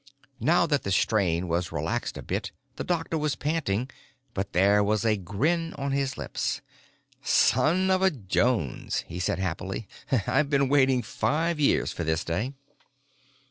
Now 0.39 0.65
that 0.65 0.81
the 0.81 0.89
strain 0.91 1.47
was 1.47 1.71
relaxed 1.71 2.17
a 2.17 2.23
bit 2.23 2.51
the 2.75 2.83
doctor 2.83 3.19
was 3.19 3.35
panting, 3.35 3.87
but 4.33 4.51
there 4.53 4.83
was 4.83 5.05
a 5.05 5.15
grin 5.15 5.75
on 5.75 5.91
his 5.91 6.17
lips. 6.17 6.61
"Son 7.21 7.91
of 7.91 8.01
a 8.01 8.09
Jones," 8.09 9.01
he 9.07 9.19
said 9.19 9.37
happily, 9.37 9.87
"I've 10.25 10.49
been 10.49 10.69
waiting 10.69 11.03
five 11.03 11.59
years 11.59 11.91
for 11.91 12.03
this 12.03 12.23
day!" 12.25 12.53